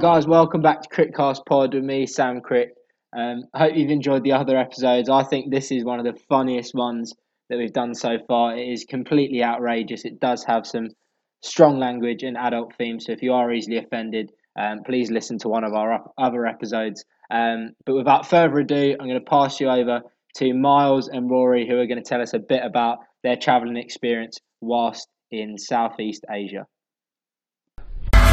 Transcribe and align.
Guys, 0.00 0.26
welcome 0.26 0.62
back 0.62 0.80
to 0.80 0.88
CrickCast 0.88 1.44
Pod 1.44 1.74
with 1.74 1.84
me, 1.84 2.06
Sam 2.06 2.40
Crick. 2.40 2.70
Um, 3.14 3.44
I 3.52 3.58
hope 3.58 3.76
you've 3.76 3.90
enjoyed 3.90 4.24
the 4.24 4.32
other 4.32 4.56
episodes. 4.56 5.10
I 5.10 5.22
think 5.22 5.50
this 5.50 5.70
is 5.70 5.84
one 5.84 6.00
of 6.00 6.06
the 6.06 6.18
funniest 6.30 6.74
ones 6.74 7.12
that 7.50 7.58
we've 7.58 7.74
done 7.74 7.94
so 7.94 8.16
far. 8.26 8.56
It 8.56 8.70
is 8.70 8.86
completely 8.88 9.44
outrageous. 9.44 10.06
It 10.06 10.18
does 10.18 10.44
have 10.44 10.66
some 10.66 10.88
strong 11.42 11.78
language 11.78 12.22
and 12.22 12.38
adult 12.38 12.74
themes, 12.76 13.04
so 13.04 13.12
if 13.12 13.20
you 13.20 13.34
are 13.34 13.52
easily 13.52 13.76
offended, 13.76 14.32
um, 14.58 14.80
please 14.82 15.10
listen 15.10 15.36
to 15.40 15.50
one 15.50 15.62
of 15.62 15.74
our 15.74 16.02
other 16.16 16.46
episodes. 16.46 17.04
Um, 17.30 17.72
but 17.84 17.94
without 17.94 18.26
further 18.26 18.60
ado, 18.60 18.96
I'm 18.98 19.06
going 19.06 19.20
to 19.20 19.30
pass 19.30 19.60
you 19.60 19.68
over 19.68 20.00
to 20.36 20.54
Miles 20.54 21.08
and 21.08 21.30
Rory, 21.30 21.68
who 21.68 21.78
are 21.78 21.86
going 21.86 22.02
to 22.02 22.08
tell 22.08 22.22
us 22.22 22.32
a 22.32 22.38
bit 22.38 22.64
about 22.64 23.00
their 23.22 23.36
travelling 23.36 23.76
experience 23.76 24.38
whilst 24.62 25.06
in 25.30 25.58
Southeast 25.58 26.24
Asia. 26.30 26.66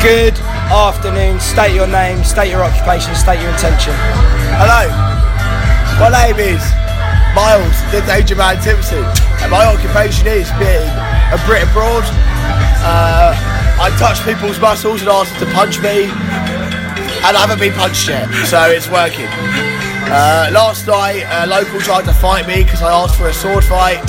Good 0.01 0.39
afternoon. 0.71 1.41
State 1.41 1.75
your 1.75 1.85
name, 1.85 2.23
state 2.23 2.49
your 2.49 2.63
occupation, 2.63 3.13
state 3.15 3.41
your 3.41 3.51
intention. 3.51 3.91
Hello, 4.55 4.87
my 5.99 6.07
name 6.07 6.39
is 6.39 6.63
Miles, 7.35 7.75
the 7.91 7.99
Danger 8.07 8.39
Man 8.39 8.55
Timson, 8.63 9.03
and 9.43 9.51
my 9.51 9.67
occupation 9.67 10.31
is 10.31 10.47
being 10.55 10.87
a 10.87 11.37
Brit 11.43 11.67
abroad. 11.67 12.07
Uh, 12.79 13.35
I 13.75 13.91
touch 13.99 14.23
people's 14.23 14.57
muscles 14.57 15.01
and 15.01 15.09
ask 15.11 15.35
them 15.35 15.49
to 15.49 15.53
punch 15.53 15.83
me, 15.83 16.07
and 16.07 17.35
I 17.35 17.43
haven't 17.43 17.59
been 17.59 17.75
punched 17.75 18.07
yet, 18.07 18.31
so 18.47 18.71
it's 18.71 18.87
working. 18.87 19.27
Uh, 20.07 20.47
last 20.55 20.87
night, 20.87 21.27
a 21.27 21.45
local 21.45 21.77
tried 21.81 22.05
to 22.05 22.13
fight 22.13 22.47
me 22.47 22.63
because 22.63 22.81
I 22.81 22.95
asked 22.95 23.19
for 23.19 23.27
a 23.27 23.33
sword 23.33 23.65
fight. 23.65 23.99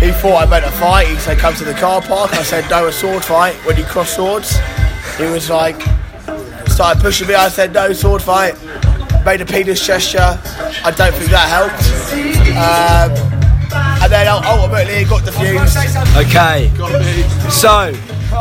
He 0.00 0.16
thought 0.16 0.40
I 0.40 0.46
meant 0.48 0.64
a 0.64 0.72
fight. 0.80 1.08
He 1.08 1.16
said, 1.20 1.36
"Come 1.36 1.54
to 1.56 1.64
the 1.64 1.76
car 1.76 2.00
park." 2.00 2.32
I 2.32 2.42
said, 2.42 2.64
"No, 2.70 2.86
a 2.88 2.92
sword 2.92 3.22
fight 3.22 3.54
when 3.66 3.76
you 3.76 3.84
cross 3.84 4.16
swords." 4.16 4.56
He 5.18 5.24
was 5.24 5.48
like, 5.48 5.80
started 6.68 7.00
pushing 7.00 7.28
me. 7.28 7.34
I 7.34 7.48
said, 7.48 7.72
no, 7.72 7.92
sword 7.92 8.22
fight. 8.22 8.54
Made 9.24 9.40
a 9.40 9.46
penis 9.46 9.84
gesture. 9.84 10.38
I 10.84 10.92
don't 10.96 11.14
think 11.14 11.30
that 11.30 11.48
helped. 11.48 11.82
Um, 12.56 13.10
and 14.02 14.12
then 14.12 14.28
ultimately 14.28 14.98
he 14.98 15.04
got 15.04 15.22
defused. 15.22 15.76
Okay. 16.16 16.70
So, 17.50 17.92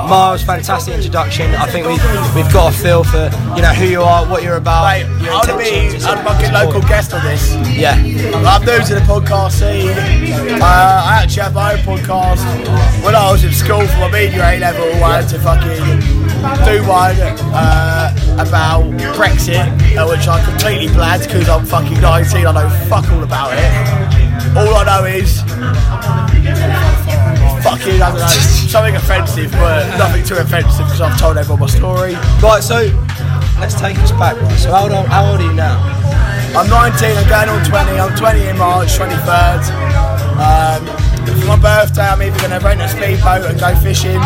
Miles, 0.07 0.43
fantastic 0.43 0.93
introduction. 0.93 1.53
I 1.55 1.65
think 1.65 1.87
we've 1.87 2.35
we've 2.35 2.53
got 2.53 2.73
a 2.73 2.77
feel 2.77 3.03
for 3.03 3.29
you 3.55 3.61
know 3.61 3.73
who 3.73 3.85
you 3.85 4.01
are, 4.01 4.25
what 4.27 4.43
you're 4.43 4.57
about. 4.57 4.85
Mate, 4.85 5.07
your 5.23 5.33
I'll 5.33 5.57
be 5.57 5.95
a 5.95 5.99
fucking 5.99 6.53
local 6.53 6.81
guest 6.81 7.13
on 7.13 7.23
this. 7.25 7.55
Yeah. 7.75 7.95
I'm 7.95 8.61
new 8.65 8.77
to 8.85 8.93
the 8.93 9.05
podcast 9.07 9.53
scene. 9.53 9.89
Uh, 10.61 10.63
I 10.63 11.21
actually 11.23 11.43
have 11.43 11.55
my 11.55 11.73
own 11.73 11.79
podcast. 11.79 12.43
When 13.03 13.15
I 13.15 13.31
was 13.31 13.43
in 13.43 13.51
school 13.51 13.85
for 13.87 13.97
my 13.97 14.11
media 14.11 14.45
A 14.45 14.59
level, 14.59 15.03
I 15.03 15.21
had 15.21 15.29
to 15.29 15.39
fucking 15.39 15.99
do 16.65 16.87
one 16.87 17.15
uh, 17.53 18.37
about 18.39 18.83
Brexit, 19.15 19.65
uh, 19.97 20.07
which 20.07 20.27
I 20.27 20.43
completely 20.45 20.87
blagged 20.87 21.27
because 21.27 21.49
I'm 21.49 21.65
fucking 21.65 21.99
19. 21.99 22.45
I 22.45 22.51
know 22.51 22.69
fuck 22.87 23.09
all 23.11 23.23
about 23.23 23.53
it. 23.53 24.05
All 24.55 24.75
I 24.75 24.83
know 24.85 25.05
is 25.05 25.41
fucking 27.65 27.97
I 27.97 28.13
don't 28.13 28.21
know 28.21 28.27
something 28.69 28.95
offensive, 28.95 29.51
but 29.57 29.97
nothing 29.97 30.23
too 30.23 30.37
offensive 30.37 30.85
because 30.85 31.01
I've 31.01 31.19
told 31.19 31.37
everyone 31.37 31.61
my 31.61 31.67
story. 31.67 32.13
Right, 32.37 32.61
so 32.61 32.85
let's 33.57 33.73
take 33.73 33.97
us 34.05 34.11
back. 34.13 34.39
Right? 34.39 34.59
So 34.59 34.69
how 34.69 34.83
old, 34.83 34.91
are, 34.93 35.05
how 35.07 35.31
old 35.31 35.41
are 35.41 35.43
you 35.43 35.53
now? 35.53 35.81
I'm 36.53 36.69
19. 36.69 37.17
I'm 37.17 37.27
going 37.27 37.49
on 37.49 37.65
20. 37.65 37.99
I'm 37.99 38.15
20 38.15 38.47
in 38.47 38.57
March, 38.57 38.89
23rd. 38.93 39.65
Um, 40.37 40.85
for 41.41 41.47
my 41.47 41.57
birthday, 41.57 42.05
I'm 42.05 42.21
either 42.21 42.37
going 42.37 42.53
to 42.53 42.63
rent 42.63 42.81
a 42.81 42.87
speedboat 42.87 43.49
and 43.49 43.59
go 43.59 43.75
fishing 43.81 44.21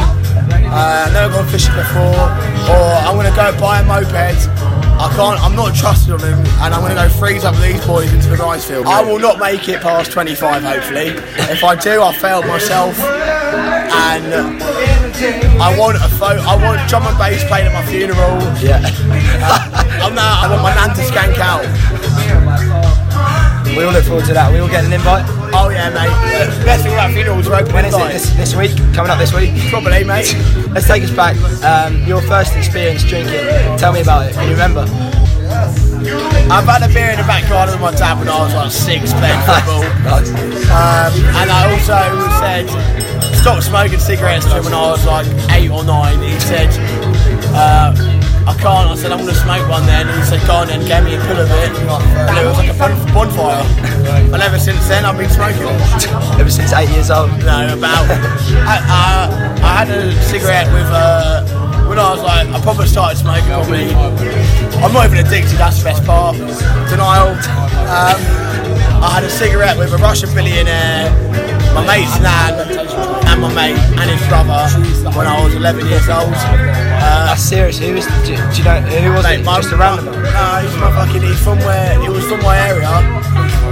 uh, 0.69 1.05
I've 1.07 1.13
never 1.13 1.33
gone 1.33 1.47
fishing 1.49 1.73
before, 1.73 2.29
or 2.69 2.85
I'm 3.01 3.17
gonna 3.17 3.33
go 3.35 3.49
buy 3.59 3.81
a 3.81 3.85
moped. 3.85 4.37
I 4.99 5.07
can't. 5.15 5.39
I'm 5.41 5.55
not 5.55 5.73
trusted 5.73 6.11
on 6.11 6.19
him, 6.19 6.39
and 6.59 6.73
I'm 6.73 6.81
gonna 6.81 6.95
go 6.95 7.07
freeze 7.07 7.45
up 7.45 7.55
these 7.55 7.79
boys 7.85 8.11
into 8.11 8.27
the 8.27 8.35
rice 8.35 8.65
field. 8.65 8.85
I 8.85 9.01
will 9.01 9.19
not 9.19 9.39
make 9.39 9.67
it 9.69 9.81
past 9.81 10.11
25, 10.11 10.61
hopefully. 10.61 11.15
If 11.47 11.63
I 11.63 11.75
do, 11.75 12.03
I 12.03 12.13
failed 12.13 12.45
myself, 12.45 12.99
and 12.99 14.61
I 15.61 15.75
want 15.79 15.97
a 15.97 16.09
photo. 16.19 16.41
I 16.41 16.55
want 16.61 16.89
drum 16.89 17.07
and 17.07 17.17
bass 17.17 17.43
playing 17.47 17.67
at 17.67 17.73
my 17.73 17.85
funeral. 17.85 18.39
Yeah. 18.59 18.83
Uh, 19.41 20.03
I'm 20.03 20.15
now. 20.15 20.41
I 20.43 20.49
want 20.51 20.63
my 20.63 20.75
nan 20.75 20.89
to 20.95 21.01
skank 21.01 21.37
out. 21.39 21.63
We 23.75 23.83
all 23.83 23.93
look 23.93 24.03
forward 24.03 24.25
to 24.25 24.33
that. 24.33 24.51
We 24.51 24.59
all 24.59 24.67
get 24.67 24.83
an 24.83 24.91
invite. 24.91 25.23
Oh 25.55 25.69
yeah, 25.69 25.89
mate. 25.95 26.11
Best 26.65 26.83
thing 26.83 26.93
funerals 27.19 27.47
are 27.49 27.55
open. 27.55 27.73
When 27.73 27.83
is 27.83 27.93
it? 27.93 28.13
This, 28.13 28.29
this 28.31 28.55
week? 28.55 28.71
Coming 28.95 29.11
up 29.11 29.19
this 29.19 29.33
week? 29.33 29.51
Probably, 29.69 30.05
mate. 30.05 30.31
Let's 30.71 30.87
take 30.87 31.03
us 31.03 31.11
back. 31.11 31.35
Um, 31.67 32.01
your 32.07 32.21
first 32.21 32.55
experience 32.55 33.03
drinking. 33.03 33.43
Tell 33.77 33.91
me 33.91 33.99
about 34.01 34.27
it. 34.27 34.35
Can 34.35 34.45
you 34.45 34.53
remember? 34.53 34.87
I've 36.49 36.63
had 36.63 36.81
a 36.81 36.93
beer 36.93 37.11
in 37.11 37.17
the 37.19 37.27
backyard 37.27 37.67
of 37.69 37.81
my 37.81 37.91
dad 37.91 38.17
when 38.19 38.29
I 38.29 38.39
was 38.39 38.55
like 38.55 38.71
six, 38.71 39.11
playing 39.11 39.41
football. 39.43 39.83
um, 40.71 41.11
and 41.35 41.51
I 41.51 41.67
also 41.75 41.99
said 42.39 43.35
stop 43.35 43.61
smoking 43.63 43.99
cigarettes 43.99 44.45
to 44.45 44.55
him 44.55 44.63
when 44.63 44.73
I 44.73 44.89
was 44.89 45.05
like 45.05 45.27
eight 45.51 45.69
or 45.69 45.83
nine. 45.83 46.21
He 46.21 46.39
said. 46.39 46.69
Uh, 47.51 48.18
I 48.49 48.57
can't. 48.57 48.89
I 48.89 48.95
said, 48.95 49.11
I'm 49.11 49.21
going 49.21 49.29
to 49.29 49.39
smoke 49.39 49.69
one 49.69 49.85
then. 49.85 50.09
And 50.09 50.17
he 50.17 50.25
said, 50.25 50.41
go 50.49 50.65
on 50.65 50.67
then, 50.67 50.81
gave 50.81 51.05
me 51.05 51.13
a 51.13 51.21
pull 51.21 51.37
of 51.37 51.49
it. 51.53 51.69
And 51.69 52.33
it 52.33 52.45
was 52.49 52.57
like 52.57 52.73
a 52.73 52.77
bonfire. 53.13 53.61
And 54.33 54.41
ever 54.41 54.57
since 54.57 54.81
then, 54.89 55.05
I've 55.05 55.17
been 55.17 55.29
smoking. 55.29 55.69
Ever 56.41 56.49
since 56.49 56.73
eight 56.73 56.89
years 56.89 57.11
old? 57.11 57.29
No, 57.45 57.77
about. 57.77 58.09
I, 58.65 58.81
uh, 58.89 59.61
I 59.61 59.85
had 59.85 59.89
a 59.93 60.11
cigarette 60.23 60.65
with. 60.73 60.89
Uh, 60.89 61.45
when 61.89 61.97
I 61.97 62.11
was 62.13 62.21
like, 62.21 62.47
I 62.49 62.61
probably 62.61 62.85
started 62.85 63.17
smoking 63.17 63.49
probably. 63.49 63.89
I'm 64.81 64.93
not 64.93 65.09
even 65.09 65.25
addicted, 65.25 65.57
that's 65.57 65.79
the 65.79 65.85
best 65.85 66.05
part. 66.05 66.37
Denial. 66.85 67.33
Um, 67.89 68.19
I 69.01 69.09
had 69.09 69.23
a 69.23 69.29
cigarette 69.29 69.75
with 69.75 69.91
a 69.93 69.97
Russian 69.97 70.29
billionaire, 70.35 71.09
my 71.73 71.81
mate's 71.87 72.13
nan, 72.21 72.53
and 73.25 73.41
my 73.41 73.49
mate 73.55 73.79
and 73.97 74.09
his 74.09 74.21
brother 74.27 74.69
when 75.17 75.25
I 75.25 75.43
was 75.43 75.55
11 75.55 75.87
years 75.87 76.07
old. 76.09 76.88
Uh, 77.09 77.33
That's 77.33 77.41
serious. 77.41 77.79
Who 77.81 77.95
was? 77.97 78.05
Do, 78.21 78.37
do 78.37 78.53
you 78.53 78.63
know 78.63 78.77
who 78.85 79.13
was 79.17 79.25
mate, 79.25 79.41
it? 79.41 79.43
My, 79.43 79.57
Just 79.57 79.73
a 79.73 79.77
random. 79.77 80.13
No, 80.13 80.45
he's 80.61 80.77
my 80.77 80.93
fucking. 80.93 81.25
He's 81.25 81.41
from 81.41 81.57
where. 81.65 81.97
He 81.97 82.07
was 82.07 82.21
from 82.29 82.37
my 82.45 82.53
area. 82.69 82.85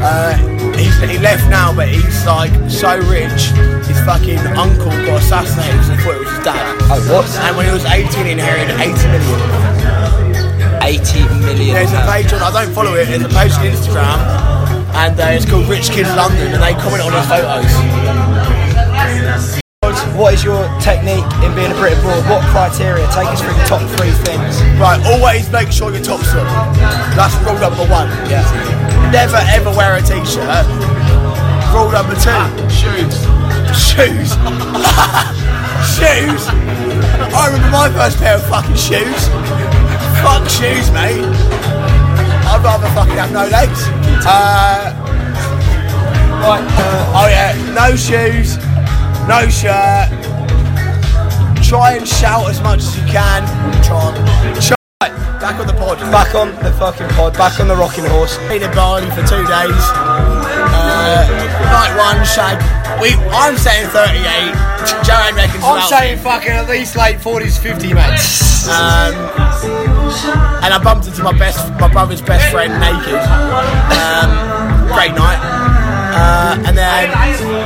Uh, 0.02 0.34
he's, 0.74 0.98
he 1.06 1.22
left 1.22 1.46
now, 1.46 1.70
but 1.70 1.88
he's 1.88 2.26
like 2.26 2.50
so 2.66 2.98
rich. 3.06 3.54
His 3.86 4.02
fucking 4.10 4.42
uncle 4.58 4.90
got 5.06 5.22
assassinated 5.22 5.78
because 5.78 5.90
he 5.94 5.98
thought 6.02 6.16
it 6.18 6.26
was 6.26 6.32
his 6.34 6.44
dad. 6.44 6.66
Oh, 6.90 6.98
what? 7.14 7.30
And 7.46 7.54
when 7.54 7.70
he 7.70 7.74
was 7.78 7.86
18, 7.86 8.10
he 8.26 8.32
inherited 8.34 8.74
80 8.74 9.06
million. 9.06 9.40
80 10.82 11.46
million. 11.46 11.74
There's 11.78 11.94
a 11.94 12.02
page 12.10 12.34
on. 12.34 12.42
I 12.42 12.50
don't 12.50 12.74
follow 12.74 12.98
it. 12.98 13.06
There's 13.06 13.22
a 13.22 13.30
page 13.30 13.54
on 13.54 13.70
Instagram, 13.70 14.18
and 14.98 15.14
uh, 15.14 15.38
it's 15.38 15.46
called 15.46 15.70
Rich 15.70 15.94
Kids 15.94 16.10
London, 16.18 16.58
and 16.58 16.62
they 16.64 16.74
comment 16.74 17.06
on 17.06 17.14
his 17.14 17.30
photos. 17.30 18.27
What 20.18 20.34
is 20.34 20.44
your 20.44 20.66
technique 20.82 21.30
in 21.46 21.54
being 21.54 21.70
a 21.70 21.78
Brit 21.78 21.94
abroad? 21.94 22.26
What 22.26 22.42
criteria? 22.50 23.06
Take 23.14 23.30
us 23.30 23.40
through 23.40 23.54
the 23.54 23.70
top 23.70 23.86
three 23.96 24.10
things. 24.26 24.58
Right, 24.82 24.98
always 25.06 25.46
make 25.52 25.72
sure 25.72 25.94
your 25.94 26.02
top's 26.02 26.34
on. 26.34 26.44
That's 27.14 27.38
rule 27.46 27.54
number 27.62 27.86
one. 27.86 28.10
Yeah. 28.26 28.42
Never 29.14 29.38
ever 29.54 29.70
wear 29.78 29.94
a 29.94 30.02
t-shirt. 30.02 30.66
Rule 31.70 31.94
number 31.94 32.18
two. 32.18 32.34
Shoes. 32.66 33.14
Shoes. 33.78 34.34
shoes. 35.94 36.42
I 36.50 37.54
remember 37.54 37.70
my 37.70 37.94
first 37.94 38.18
pair 38.18 38.42
of 38.42 38.46
fucking 38.50 38.76
shoes. 38.76 39.22
Fuck 40.26 40.50
shoes, 40.50 40.90
mate. 40.98 41.22
I'd 42.50 42.62
rather 42.64 42.90
fucking 42.98 43.18
have 43.18 43.32
no 43.32 43.46
legs. 43.54 43.86
Uh, 44.26 44.98
right. 46.42 46.66
Uh, 46.66 47.14
oh 47.22 47.28
yeah, 47.30 47.54
no 47.76 47.96
shoes, 47.96 48.58
no 49.28 49.50
shirt. 49.50 50.08
Try 51.64 51.98
and 52.00 52.08
shout 52.08 52.50
as 52.50 52.62
much 52.62 52.80
as 52.80 52.98
you 52.98 53.06
can. 53.08 53.44
Try. 53.84 54.16
Try. 54.56 54.78
Back 55.40 55.60
on 55.60 55.68
the 55.68 55.74
pod. 55.74 56.00
Back 56.12 56.34
on 56.34 56.56
the 56.64 56.72
fucking 56.80 57.10
pod. 57.10 57.34
Back 57.34 57.60
on 57.60 57.68
the 57.68 57.76
rocking 57.76 58.06
horse. 58.06 58.38
Been 58.48 58.64
in 58.64 58.72
Bali 58.72 59.06
for 59.12 59.22
two 59.28 59.44
days. 59.44 59.84
Uh, 60.80 61.28
night 61.68 61.94
one, 62.00 62.26
shag. 62.26 62.58
We, 63.02 63.14
I'm 63.36 63.58
saying 63.58 63.90
38. 63.90 64.56
Joanne 65.04 65.36
reckons 65.36 65.64
I'm 65.64 65.78
about 65.78 65.90
saying 65.90 66.20
fucking 66.20 66.52
at 66.52 66.70
least 66.70 66.96
late 66.96 67.18
40s, 67.18 67.60
50, 67.60 67.94
mate. 67.94 68.18
Um, 68.72 69.14
and 70.64 70.74
I 70.74 70.80
bumped 70.82 71.08
into 71.08 71.22
my 71.24 71.38
best, 71.38 71.70
my 71.80 71.92
brother's 71.92 72.22
best 72.22 72.50
friend 72.52 72.72
naked. 72.80 73.22
Um, 73.92 74.88
great 74.88 75.14
night. 75.14 75.67
Uh, 76.18 76.58
and 76.66 76.74
then 76.76 77.14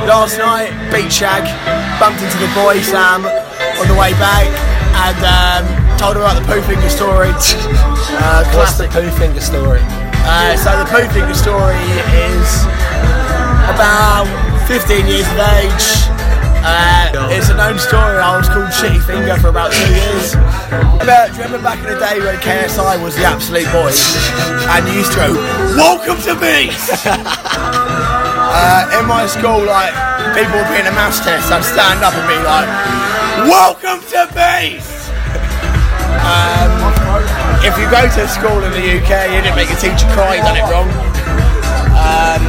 last 0.04 0.36
night, 0.36 0.68
beach 0.92 1.12
shag, 1.24 1.48
bumped 1.96 2.20
into 2.20 2.36
the 2.36 2.52
boy 2.52 2.76
Sam 2.84 3.24
on 3.24 3.86
the 3.88 3.96
way 3.96 4.12
back, 4.20 4.44
and 5.08 5.18
um, 5.24 5.64
told 5.96 6.16
him 6.16 6.22
about 6.22 6.36
the 6.36 6.44
poo 6.46 6.60
finger 6.62 6.90
story. 6.90 7.32
Uh, 8.12 8.44
classic. 8.52 8.90
poo 8.90 9.08
finger 9.16 9.40
story? 9.40 9.80
Uh, 10.28 10.54
so 10.56 10.68
the 10.76 10.84
poo 10.84 11.08
finger 11.16 11.32
story 11.32 11.80
is 12.12 12.48
about 13.72 14.28
15 14.68 15.06
years 15.06 15.24
of 15.32 15.38
age. 15.56 15.86
Uh, 16.60 17.32
it's 17.32 17.48
a 17.48 17.56
known 17.56 17.78
story. 17.78 18.18
I 18.18 18.36
was 18.36 18.48
called 18.48 18.68
Shitty 18.68 19.02
Finger 19.06 19.34
for 19.40 19.48
about 19.48 19.72
two 19.72 19.88
years. 19.88 20.36
Remember, 21.00 21.32
do 21.32 21.38
you 21.40 21.44
remember 21.44 21.62
back 21.64 21.78
in 21.78 21.88
the 21.94 21.98
day 21.98 22.20
when 22.20 22.36
KSI 22.36 23.02
was 23.02 23.16
the 23.16 23.24
absolute 23.24 23.66
boy 23.72 23.90
and 24.70 24.86
you 24.86 24.94
used 25.00 25.12
to 25.12 25.18
go, 25.18 25.34
"Welcome 25.74 26.20
to 26.28 26.34
Beast." 26.38 27.06
uh, 28.52 29.00
in 29.00 29.08
my 29.08 29.24
school, 29.26 29.64
like 29.64 29.92
people 30.36 30.60
would 30.60 30.68
be 30.68 30.76
in 30.76 30.86
a 30.86 30.94
maths 30.94 31.24
test, 31.24 31.48
I'd 31.48 31.64
stand 31.64 32.04
up 32.04 32.12
and 32.12 32.26
be 32.28 32.38
like, 32.44 32.68
"Welcome 33.48 34.04
to 34.12 34.28
Beast." 34.36 35.08
Um, 36.22 36.70
if 37.64 37.74
you 37.80 37.88
go 37.90 38.04
to 38.04 38.22
school 38.28 38.60
in 38.62 38.70
the 38.76 38.84
UK, 39.00 39.32
you 39.32 39.40
didn't 39.40 39.56
make 39.56 39.72
a 39.72 39.78
teacher 39.80 40.06
cry, 40.14 40.36
you 40.36 40.42
done 40.42 40.60
it 40.60 40.66
wrong. 40.70 40.88
Um, 41.96 42.42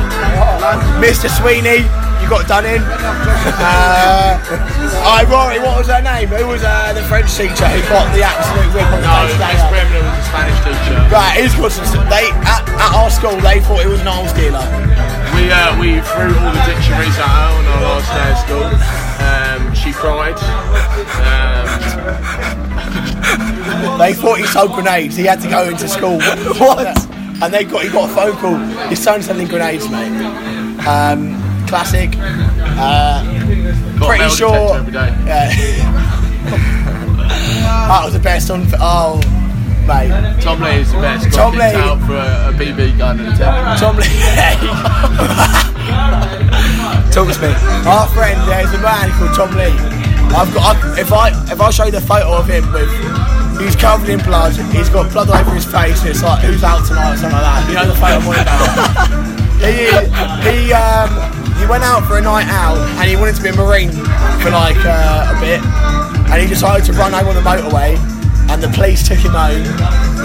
Mr. 1.02 1.30
Sweeney, 1.30 1.86
you 2.22 2.30
got 2.30 2.48
done 2.48 2.66
in. 2.66 2.82
Uh, 3.44 4.40
I 5.04 5.28
Rory, 5.28 5.60
what 5.60 5.78
was 5.78 5.88
her 5.88 6.02
name? 6.02 6.30
Who 6.30 6.48
was 6.48 6.64
uh, 6.64 6.94
the 6.94 7.04
French 7.04 7.28
teacher 7.36 7.68
who 7.68 7.82
got 7.92 8.08
the 8.16 8.24
absolute 8.24 8.72
whip 8.72 8.88
on 8.88 9.04
the 9.04 9.08
No, 9.08 9.28
Miss 9.28 9.64
Bremner 9.68 10.00
was 10.00 10.16
a 10.16 10.26
Spanish 10.32 10.60
teacher. 10.64 10.96
Right, 11.12 11.44
he's 11.44 11.56
got 11.56 11.72
some. 11.76 12.08
They 12.08 12.32
at, 12.48 12.64
at 12.64 12.92
our 12.96 13.12
school, 13.12 13.36
they 13.44 13.60
thought 13.60 13.84
it 13.84 13.92
was 13.92 14.00
an 14.00 14.08
arms 14.08 14.32
dealer. 14.34 14.64
We 15.36 15.52
uh, 15.52 15.80
we 15.80 16.00
threw 16.02 16.32
all 16.40 16.54
the 16.54 16.64
dictionaries 16.66 17.18
at 17.18 17.28
her 17.28 17.50
on 17.58 17.66
our 17.66 17.82
last 17.82 18.08
day 18.14 18.30
of 18.32 18.38
school. 18.46 18.68
Um, 19.26 19.74
she 19.74 19.92
cried. 19.92 20.38
Um, 21.24 21.68
They 23.98 24.14
thought 24.14 24.38
he 24.40 24.46
sold 24.48 24.74
grenades. 24.74 25.16
He 25.16 25.24
had 25.24 25.40
to 25.42 25.50
go 25.50 25.70
into 25.70 25.88
school. 25.88 26.18
what? 26.60 26.88
And 27.42 27.54
they 27.54 27.64
got 27.64 27.84
he 27.84 27.90
got 27.90 28.10
a 28.10 28.14
phone 28.14 28.36
call. 28.38 28.58
His 28.88 29.02
son's 29.02 29.26
selling 29.26 29.48
grenades, 29.48 29.90
mate. 29.90 30.12
Um, 30.86 31.40
classic. 31.68 32.12
Uh, 32.18 33.24
pretty 33.98 34.30
sure. 34.30 34.52
detector 34.52 34.78
every 34.78 34.92
day. 34.92 35.16
Yeah. 35.26 35.50
that 37.88 38.02
was 38.04 38.14
the 38.14 38.20
best 38.20 38.50
on. 38.50 38.66
Oh, 38.80 39.20
mate. 39.88 40.12
Tom 40.42 40.62
Lee 40.62 40.82
is 40.82 40.92
the 40.92 41.00
best. 41.00 41.30
Got 41.32 41.36
Tom 41.36 41.54
Lee. 41.56 41.74
out 41.76 42.00
for 42.06 42.16
a, 42.16 42.50
a 42.50 42.54
BB 42.54 42.98
gun 42.98 43.20
and 43.20 43.30
a 43.30 43.36
temper. 43.38 43.76
Tom 43.80 43.96
Lee. 43.98 44.04
Talk 47.14 47.30
to 47.30 47.38
me. 47.42 47.54
Our 47.86 48.08
friend, 48.10 48.42
there's 48.50 48.74
a 48.74 48.80
man 48.80 49.12
called 49.18 49.34
Tom 49.36 49.52
Lee. 49.56 49.78
I've 50.34 50.52
got. 50.54 50.76
I, 50.76 50.78
if 51.00 51.12
I 51.14 51.30
if 51.52 51.62
I 51.62 51.70
show 51.70 51.84
you 51.86 51.92
the 51.92 52.02
photo 52.02 52.34
of 52.34 52.48
him 52.50 52.72
with, 52.74 52.90
he's 53.62 53.76
covered 53.76 54.10
in 54.10 54.18
blood. 54.20 54.54
He's 54.74 54.90
got 54.90 55.12
blood 55.12 55.30
all 55.30 55.38
over 55.38 55.52
his 55.54 55.66
face. 55.66 56.02
And 56.02 56.10
it's 56.10 56.24
like 56.24 56.44
who's 56.44 56.64
out 56.64 56.88
tonight 56.88 57.14
or 57.14 57.18
something 57.18 57.38
like 57.38 57.46
that. 57.46 57.68
You 57.70 57.76
know 57.78 57.86
the 57.86 57.94
photo 58.02 58.18
I'm 58.18 58.26
about. 58.34 59.08
he 59.66 59.94
he 60.42 60.74
um 60.74 61.10
he 61.62 61.66
went 61.70 61.84
out 61.84 62.02
for 62.08 62.18
a 62.18 62.22
night 62.22 62.48
out 62.50 62.78
and 62.98 63.08
he 63.10 63.16
wanted 63.16 63.36
to 63.36 63.44
be 63.44 63.50
a 63.50 63.54
marine 63.56 63.92
for 64.42 64.50
like 64.50 64.78
uh, 64.82 65.32
a 65.32 65.36
bit, 65.40 65.62
and 66.34 66.42
he 66.42 66.48
decided 66.48 66.84
to 66.86 66.94
run 66.94 67.14
home 67.14 67.28
on 67.28 67.36
the 67.36 67.42
motorway. 67.46 67.96
And 68.54 68.62
the 68.62 68.70
police 68.70 69.02
took 69.02 69.18
him 69.18 69.32
home. 69.34 69.66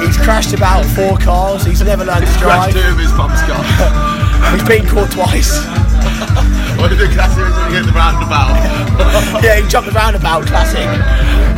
He's 0.05 0.19
crashed 0.19 0.53
about 0.53 0.85
four 0.85 1.17
cars. 1.17 1.65
He's 1.65 1.81
never 1.81 2.05
learned 2.05 2.27
to 2.27 2.33
drive. 2.39 2.75
Crashed 2.75 2.77
two 2.77 2.93
of 2.93 2.99
his 2.99 3.13
mum's 3.15 3.41
car. 3.49 3.65
He's 4.53 4.69
been 4.69 4.87
caught 4.87 5.11
twice. 5.11 5.57
What 6.79 6.91
did 6.91 6.99
the 6.99 7.09
classic 7.09 7.43
was 7.43 7.57
to 7.57 7.73
get 7.73 7.87
the 7.87 7.93
roundabout? 7.93 8.55
yeah, 9.43 9.59
he 9.59 9.69
jumped 9.69 9.89
the 9.89 9.95
roundabout, 9.97 10.47
classic. 10.47 10.87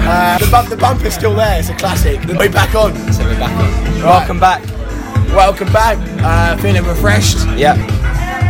Uh, 0.08 0.38
the, 0.38 0.48
bump, 0.50 0.70
the 0.70 0.78
bumper's 0.78 1.12
still 1.12 1.34
there, 1.34 1.58
it's 1.58 1.68
a 1.68 1.74
classic. 1.74 2.24
We're 2.24 2.48
back 2.50 2.74
on. 2.74 2.94
So 3.12 3.24
we're 3.24 3.38
back 3.38 3.52
on. 3.52 4.02
Welcome 4.02 4.40
back. 4.40 4.64
Welcome 5.34 5.70
back. 5.74 5.98
Uh, 6.22 6.56
feeling 6.62 6.84
refreshed. 6.84 7.36
Yeah. 7.48 7.74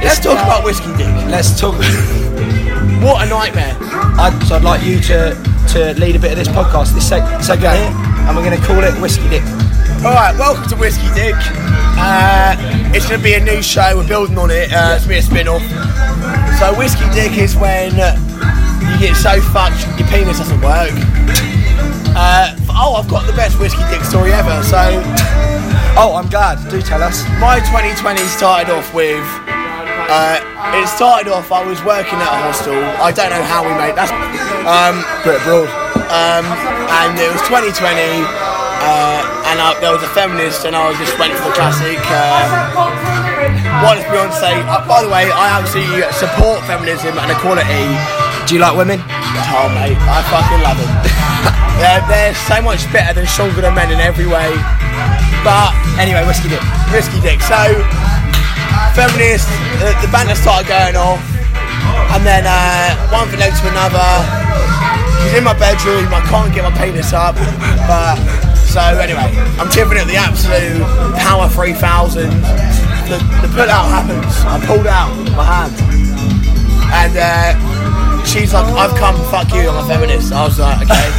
Let's 0.05 0.21
talk 0.21 0.39
about 0.39 0.63
Whiskey 0.63 0.95
Dick. 0.97 1.09
Let's 1.27 1.59
talk. 1.59 1.75
What 3.03 3.27
a 3.27 3.29
nightmare. 3.29 3.77
I'd, 3.81 4.41
so 4.47 4.55
I'd 4.55 4.63
like 4.63 4.85
you 4.85 5.01
to 5.01 5.35
to 5.71 5.95
lead 6.01 6.17
a 6.17 6.19
bit 6.19 6.33
of 6.33 6.39
this 6.39 6.49
podcast, 6.49 6.95
this 6.95 7.09
seg- 7.09 7.43
segment 7.43 7.75
Okay. 7.75 7.79
here, 7.79 8.10
and 8.27 8.37
we're 8.37 8.45
going 8.45 8.59
to 8.59 8.67
call 8.67 8.83
it 8.83 8.95
Whiskey 9.01 9.29
Dick. 9.29 9.43
Alright, 10.05 10.37
welcome 10.39 10.69
to 10.69 10.77
Whiskey 10.77 11.09
Dick. 11.15 11.35
Uh, 12.01 12.57
it's 12.95 13.07
going 13.09 13.21
to 13.21 13.25
be 13.25 13.35
a 13.35 13.41
new 13.41 13.63
show, 13.63 13.97
we're 13.97 14.09
building 14.09 14.39
on 14.39 14.51
it. 14.51 14.73
Uh, 14.73 14.97
it's 14.97 15.07
going 15.07 15.09
to 15.09 15.09
be 15.09 15.19
a 15.19 15.23
spin 15.23 15.49
off. 15.49 15.63
So, 16.59 16.77
Whiskey 16.79 17.09
Dick 17.13 17.37
is 17.37 17.57
when 17.57 17.93
uh, 18.01 18.17
you 18.93 18.99
get 19.09 19.17
so 19.17 19.41
fucked 19.53 19.81
your 19.99 20.09
penis 20.09 20.39
doesn't 20.39 20.61
work. 20.61 20.93
Uh, 22.13 22.57
oh, 22.71 22.95
I've 22.97 23.09
got 23.09 23.27
the 23.27 23.33
best 23.35 23.59
Whiskey 23.61 23.83
Dick 23.91 24.03
story 24.05 24.33
ever. 24.33 24.63
So, 24.65 25.03
Oh, 25.99 26.15
I'm 26.15 26.31
glad. 26.31 26.63
Do 26.71 26.81
tell 26.81 27.03
us. 27.03 27.25
my 27.43 27.59
2020 27.61 28.23
started 28.31 28.73
off 28.73 28.95
with. 28.95 29.21
Uh, 30.09 30.39
it 30.73 30.87
started 30.89 31.31
off. 31.31 31.51
I 31.53 31.67
was 31.67 31.83
working 31.85 32.15
at 32.15 32.31
a 32.31 32.41
hostel. 32.47 32.75
I 32.75 33.11
don't 33.13 33.29
know 33.31 33.43
how 33.43 33.67
we 33.67 33.75
made 33.75 33.99
that. 33.99 34.09
Um, 34.65 35.03
Brit 35.23 35.43
abroad. 35.43 35.69
Um, 36.11 36.45
and 37.07 37.15
it 37.19 37.31
was 37.31 37.41
2020. 37.47 37.71
Uh, 38.81 39.21
and 39.53 39.61
I, 39.61 39.77
there 39.81 39.93
was 39.93 40.01
a 40.03 40.09
feminist, 40.17 40.65
and 40.65 40.73
I 40.75 40.89
was 40.89 40.97
just 40.97 41.12
went 41.21 41.37
for 41.37 41.53
the 41.53 41.55
classic. 41.55 42.01
Uh, 42.09 42.73
what 43.85 44.01
does 44.01 44.09
Beyonce? 44.09 44.57
Uh, 44.65 44.81
by 44.89 45.05
the 45.05 45.11
way, 45.12 45.29
I 45.29 45.61
absolutely 45.61 46.01
support 46.17 46.65
feminism 46.65 47.12
and 47.21 47.29
equality. 47.29 47.93
Do 48.49 48.57
you 48.57 48.61
like 48.65 48.73
women? 48.73 48.99
Oh 49.53 49.69
mate, 49.77 50.01
I 50.01 50.25
fucking 50.33 50.65
love 50.65 50.81
them. 50.81 50.93
they're, 51.81 52.03
they're 52.09 52.35
so 52.49 52.65
much 52.65 52.89
better 52.89 53.12
than 53.21 53.29
stronger 53.29 53.61
than 53.61 53.77
men 53.77 53.93
in 53.93 54.01
every 54.01 54.27
way. 54.27 54.49
But 55.45 55.77
Anyway, 56.01 56.25
Whiskey 56.25 56.49
Dick. 56.49 56.65
risky 56.89 57.21
dick. 57.21 57.45
So, 57.45 57.61
feminist, 58.97 59.45
the, 59.85 59.93
the 60.01 60.09
banter 60.09 60.33
started 60.35 60.65
going 60.65 60.97
off, 60.97 61.21
and 62.17 62.25
then 62.25 62.49
uh, 62.49 62.97
one 63.12 63.29
thing 63.29 63.41
led 63.45 63.53
to 63.53 63.65
another. 63.69 64.09
He's 65.23 65.35
in 65.39 65.45
my 65.45 65.57
bedroom, 65.59 66.09
I 66.13 66.21
can't 66.29 66.55
get 66.55 66.65
my 66.65 66.75
penis 66.77 67.13
up, 67.13 67.37
but 67.87 68.17
so 68.71 68.81
anyway, 69.03 69.35
I'm 69.59 69.69
giving 69.75 69.99
it 69.99 70.07
the 70.07 70.15
absolute 70.15 70.87
power 71.19 71.49
3000. 71.49 72.31
The, 73.11 73.19
the 73.43 73.51
pull 73.51 73.67
out 73.67 73.91
happens. 73.91 74.31
I 74.47 74.63
pulled 74.63 74.87
out 74.87 75.11
my 75.35 75.43
hand, 75.43 75.75
and 76.95 77.15
uh, 77.19 78.25
she's 78.25 78.55
like, 78.55 78.71
"I've 78.79 78.95
come, 78.95 79.19
fuck 79.27 79.51
you, 79.53 79.67
I'm 79.67 79.83
a 79.83 79.87
feminist." 79.89 80.33
I 80.33 80.47
was 80.47 80.61
like, 80.61 80.87
"Okay, 80.87 81.11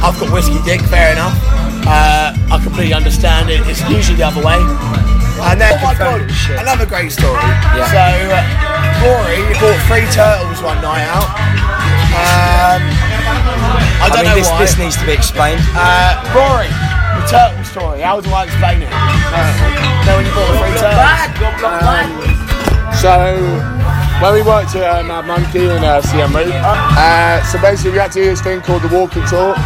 I've 0.00 0.16
got 0.16 0.32
whiskey 0.32 0.56
dick, 0.64 0.80
fair 0.88 1.12
enough." 1.12 1.36
Uh, 1.84 2.32
I 2.48 2.58
completely 2.64 2.94
understand 2.94 3.50
it. 3.50 3.60
It's 3.68 3.84
usually 3.90 4.16
the 4.16 4.26
other 4.26 4.40
way. 4.40 4.56
And 4.56 5.60
then, 5.60 5.76
oh 5.76 5.84
my 5.84 5.94
god, 5.94 6.24
another 6.56 6.86
great 6.86 7.12
story. 7.12 7.44
So, 7.92 8.00
uh, 8.00 8.40
Rory 9.04 9.44
bought 9.60 9.76
three 9.84 10.08
turtles 10.16 10.64
one 10.64 10.80
night 10.80 11.04
out. 11.04 11.28
Um, 12.16 13.05
I 13.98 14.06
I 14.06 14.08
don't 14.10 14.24
mean, 14.24 14.30
know 14.30 14.34
this, 14.36 14.48
why. 14.50 14.60
this 14.60 14.76
needs 14.78 14.96
to 14.96 15.06
be 15.06 15.12
explained. 15.12 15.60
Uh, 15.74 16.20
Rory, 16.36 16.68
the 16.68 17.24
turtle 17.26 17.64
story. 17.64 18.00
How 18.00 18.20
do 18.20 18.30
I 18.30 18.44
explain 18.44 18.82
it? 18.82 18.90
No, 18.90 20.16
when 20.16 20.24
you 20.26 20.32
bought 20.36 20.46
the 20.52 20.58
three 20.62 20.76
turtles. 20.78 22.46
So, 23.02 23.12
when 24.22 24.32
we 24.32 24.42
worked 24.42 24.74
at 24.76 24.84
uh, 24.84 25.02
Mad 25.02 25.26
Monkey 25.26 25.64
in 25.68 25.84
uh, 25.84 26.00
Siem 26.00 26.34
Reap, 26.34 26.48
uh, 26.52 27.42
so 27.44 27.60
basically 27.60 27.92
we 27.92 27.98
had 27.98 28.12
to 28.12 28.20
do 28.22 28.30
this 28.30 28.40
thing 28.40 28.60
called 28.60 28.82
the 28.82 28.88
walking 28.88 29.24
tour. 29.26 29.54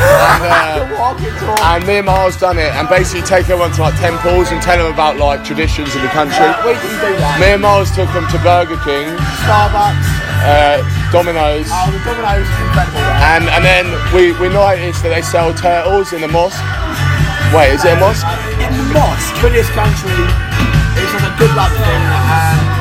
And, 0.00 0.42
uh, 0.48 1.56
and 1.76 1.86
me 1.86 1.98
and 1.98 2.06
Miles 2.06 2.34
done 2.38 2.56
it, 2.58 2.72
and 2.72 2.88
basically 2.88 3.20
take 3.20 3.44
everyone 3.50 3.70
to 3.72 3.82
like 3.82 3.98
temples 4.00 4.48
and 4.50 4.62
tell 4.62 4.78
them 4.78 4.90
about 4.90 5.18
like 5.18 5.44
traditions 5.44 5.94
in 5.94 6.00
the 6.00 6.08
country. 6.08 6.40
we 6.64 6.72
can 6.72 6.88
do 7.04 7.12
that. 7.20 7.36
Me 7.38 7.52
and 7.52 7.60
Miles 7.60 7.90
took 7.92 8.08
them 8.16 8.24
to 8.32 8.38
Burger 8.40 8.80
King, 8.80 9.12
Starbucks. 9.44 10.29
Uh, 10.40 10.80
Domino's, 11.12 11.68
Oh, 11.70 11.90
the 11.92 12.00
Domino's 12.04 12.48
is 12.48 12.60
incredible. 12.64 13.00
And 13.20 13.44
and 13.52 13.62
then 13.64 13.84
we 14.14 14.32
we 14.40 14.48
noticed 14.48 15.02
that 15.04 15.10
they 15.12 15.22
sell 15.22 15.52
turtles 15.54 16.12
in 16.12 16.20
the 16.22 16.28
mosque. 16.28 16.60
Wait, 17.52 17.74
is 17.74 17.84
it 17.84 17.92
a 17.96 18.00
mosque? 18.00 18.24
in 18.60 18.72
the 18.76 18.86
mosque 18.94 19.34
for 19.42 19.50
this 19.50 19.66
country, 19.74 20.14
it's 20.96 21.12
like 21.16 21.26
a 21.26 21.34
good 21.40 21.52
luck 21.58 21.72
thing. 21.74 22.02
Um, 22.30 22.78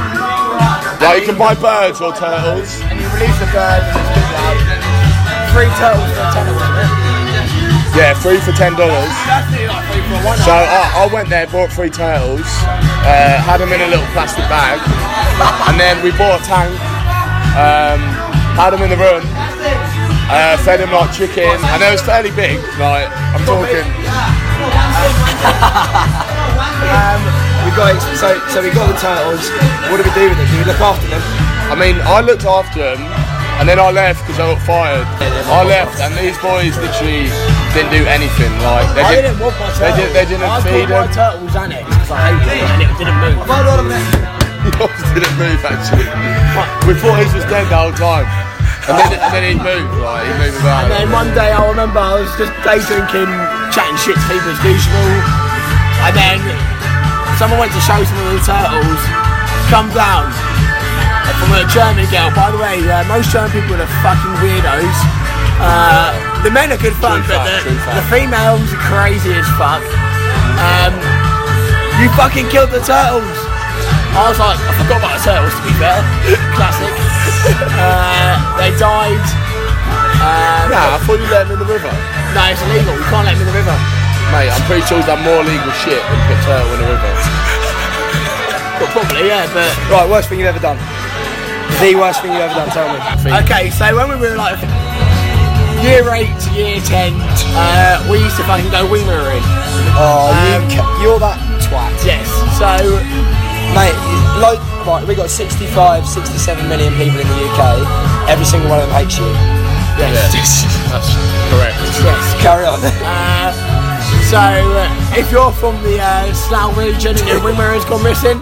Like 1.02 1.22
you 1.22 1.26
can 1.32 1.38
buy 1.40 1.56
birds 1.56 2.00
or 2.02 2.12
turtles. 2.14 2.70
and 2.86 3.00
you 3.00 3.08
release 3.16 3.38
the 3.40 3.50
bird 3.50 3.82
and 3.82 3.98
it's 3.98 4.12
good 4.14 4.30
luck. 4.36 4.58
Three 5.56 5.72
turtles 5.82 6.12
for 6.14 6.24
a 6.24 6.32
tenner. 6.36 6.54
Yeah, 7.98 8.14
three 8.22 8.38
for 8.40 8.52
ten 8.54 8.76
dollars. 8.78 9.10
That's 9.26 9.50
nearly 9.52 9.68
like 9.68 9.84
three 9.92 10.04
for 10.06 10.20
one. 10.24 10.38
So 10.46 10.54
I, 10.54 11.04
I 11.04 11.10
went 11.12 11.28
there, 11.30 11.48
bought 11.48 11.72
three 11.74 11.90
turtles, 11.90 12.46
uh, 13.04 13.42
had 13.42 13.58
them 13.58 13.74
in 13.74 13.82
a 13.82 13.88
little 13.90 14.06
plastic 14.14 14.46
bag, 14.48 14.78
and 15.68 15.80
then 15.80 15.98
we 16.06 16.12
bought 16.14 16.40
a 16.40 16.44
tank, 16.46 16.70
um, 17.58 18.00
had 18.58 18.72
them 18.72 18.82
in 18.84 18.90
the 18.90 18.98
room, 19.00 19.24
uh, 20.30 20.58
fed 20.66 20.80
them 20.80 20.92
like 20.92 21.12
chicken, 21.14 21.50
I 21.66 21.78
know 21.80 21.92
it's 21.94 22.02
fairly 22.04 22.32
big. 22.32 22.60
Like 22.78 23.08
I'm 23.34 23.44
talking, 23.46 23.86
Um, 26.90 27.22
we 27.66 27.72
got 27.76 27.96
so 28.18 28.40
so 28.50 28.62
we 28.64 28.72
got 28.72 28.88
the 28.90 28.98
turtles. 28.98 29.46
What 29.92 29.98
do 30.00 30.04
we 30.04 30.14
do 30.16 30.30
with 30.30 30.38
them? 30.40 30.48
Do 30.50 30.58
we 30.58 30.66
look 30.66 30.80
after 30.82 31.08
them? 31.08 31.22
I 31.70 31.76
mean, 31.78 31.96
I 32.02 32.22
looked 32.22 32.46
after 32.46 32.80
them, 32.80 33.02
and 33.60 33.70
then 33.70 33.78
I 33.80 33.92
left 33.92 34.26
because 34.26 34.40
I 34.40 34.54
got 34.56 34.62
fired. 34.66 35.06
I 35.52 35.64
left, 35.64 36.00
and 36.02 36.16
these 36.18 36.38
boys 36.40 36.76
literally 36.82 37.30
didn't 37.76 37.92
do 37.94 38.04
anything. 38.10 38.52
Like 38.64 38.88
they 38.96 39.04
didn't, 39.22 39.38
didn't 39.38 39.40
want 39.44 39.60
my 39.60 39.70
they 39.78 39.92
turtles. 39.92 40.00
did, 40.00 40.10
they 40.16 40.26
didn't 40.26 40.50
I 40.50 40.60
feed 40.62 40.88
called 40.88 40.90
my 40.90 41.06
them. 41.08 41.14
turtles 41.14 41.56
annex 41.56 41.84
because 41.86 42.12
I 42.12 42.20
hated 42.34 42.58
it 42.58 42.64
and 42.74 42.82
it 42.82 42.92
didn't 42.98 43.20
move. 43.22 44.39
Didn't 44.80 45.36
move 45.36 45.60
actually. 45.68 46.08
We 46.88 46.96
thought 46.96 47.20
his 47.20 47.34
was 47.36 47.44
dead 47.52 47.68
the 47.68 47.76
whole 47.76 47.96
time. 47.96 48.28
And 48.88 48.96
then, 48.96 49.20
and 49.20 49.32
then 49.36 49.44
he 49.44 49.54
moved, 49.60 49.92
move, 49.92 50.02
right? 50.02 50.24
He'd 50.24 50.40
move 50.40 50.56
about. 50.64 50.88
And 50.88 50.92
then 50.96 51.08
one 51.12 51.30
day 51.38 51.52
I 51.52 51.62
remember 51.68 52.00
I 52.00 52.18
was 52.18 52.32
just 52.40 52.56
day 52.66 52.80
drinking, 52.88 53.30
chatting 53.70 54.00
shit 54.02 54.18
to 54.18 54.26
people 54.32 54.50
as 54.50 54.62
usual. 54.66 55.12
And 56.08 56.14
then 56.16 56.40
someone 57.38 57.60
went 57.60 57.76
to 57.76 57.84
show 57.84 58.00
some 58.02 58.18
of 58.24 58.40
the 58.40 58.44
turtles, 58.44 59.02
come 59.68 59.92
down 59.94 60.32
from 61.38 61.54
a 61.56 61.64
German 61.70 62.08
girl. 62.10 62.32
By 62.36 62.52
the 62.52 62.60
way, 62.60 62.80
uh, 62.84 63.04
most 63.08 63.30
German 63.32 63.52
people 63.52 63.78
are 63.80 63.94
fucking 64.04 64.36
weirdos. 64.44 64.98
Uh, 65.60 66.16
the 66.44 66.52
men 66.52 66.72
are 66.72 66.80
good 66.80 66.96
fun, 67.00 67.20
True 67.24 67.36
but 67.36 67.46
fact, 67.48 67.68
the, 67.68 67.76
the 68.00 68.06
females 68.08 68.68
are 68.72 68.84
crazy 68.88 69.36
as 69.36 69.48
fuck. 69.60 69.84
Um, 70.60 70.96
you 72.00 72.08
fucking 72.16 72.48
killed 72.50 72.72
the 72.72 72.84
turtles. 72.84 73.39
I 74.16 74.28
was 74.28 74.40
like, 74.42 74.58
I 74.60 74.72
forgot 74.78 75.00
about 75.00 75.14
the 75.16 75.22
turtles 75.24 75.54
to 75.56 75.62
be 75.64 75.74
fair. 75.80 76.00
Classic. 76.58 76.92
Uh, 77.78 78.36
they 78.60 78.72
died. 78.78 79.22
Uh, 80.20 80.68
Nah, 80.70 80.96
I 80.96 80.98
thought 81.08 81.18
you 81.18 81.26
let 81.32 81.48
him 81.48 81.56
in 81.58 81.60
the 81.64 81.70
river. 81.70 81.90
no, 82.36 82.42
it's 82.52 82.62
illegal. 82.68 82.94
We 82.94 83.06
can't 83.10 83.26
let 83.26 83.34
them 83.40 83.48
in 83.48 83.50
the 83.50 83.58
river. 83.58 83.74
Mate, 84.36 84.52
I'm 84.54 84.62
pretty 84.70 84.86
sure 84.86 85.02
he's 85.02 85.08
done 85.10 85.24
more 85.26 85.42
illegal 85.42 85.72
shit 85.82 85.98
than 85.98 86.20
put 86.30 86.38
turtle 86.46 86.70
in 86.78 86.80
the 86.86 86.90
river. 86.94 87.12
Well, 88.78 88.92
probably, 88.94 89.26
yeah, 89.28 89.48
but. 89.56 89.66
Right, 89.90 90.06
worst 90.10 90.30
thing 90.30 90.38
you've 90.40 90.52
ever 90.54 90.62
done. 90.62 90.78
The 91.82 91.96
worst 91.98 92.22
thing 92.22 92.32
you've 92.36 92.46
ever 92.46 92.54
done. 92.54 92.70
Tell 92.70 92.86
me. 92.92 93.00
Okay, 93.46 93.72
so 93.74 93.90
when 93.96 94.08
we 94.14 94.16
were 94.22 94.36
like 94.38 94.60
year 95.82 96.04
8 96.06 96.28
to 96.28 96.50
year 96.54 96.78
10, 96.84 97.16
uh, 97.58 98.06
we 98.12 98.20
used 98.22 98.38
to 98.38 98.44
fucking 98.46 98.70
go 98.70 98.86
wing 98.92 99.08
mirroring. 99.08 99.42
Oh, 99.98 100.30
Um, 100.36 100.62
you, 100.70 100.76
ca- 100.78 100.92
you're 101.02 101.18
that 101.24 101.40
twat. 101.66 101.90
Yes, 102.06 102.28
so. 102.60 102.70
Mate, 103.76 103.96
like, 104.42 104.60
right, 104.86 105.06
we 105.08 105.16
got 105.16 105.30
65, 105.30 106.08
67 106.08 106.68
million 106.70 106.92
people 106.96 107.20
in 107.20 107.28
the 107.28 107.40
UK. 107.54 108.30
Every 108.30 108.46
single 108.46 108.70
one 108.70 108.80
of 108.82 108.90
them 108.90 108.96
hates 108.98 109.18
you. 109.18 109.30
Yes. 110.00 110.32
That's 110.90 111.12
correct. 111.52 111.78
Yes. 112.02 112.42
Carry 112.42 112.66
on. 112.66 112.80
Uh, 112.82 113.52
so, 114.32 114.38
uh, 114.40 115.18
if 115.18 115.32
you're 115.32 115.52
from 115.52 115.76
the 115.84 116.00
uh, 116.02 116.34
Slough 116.34 116.78
region 116.78 117.18
and 117.18 117.28
your 117.28 117.44
wing 117.44 117.58
mirror's 117.58 117.86
gone 117.86 118.04
missing, 118.04 118.42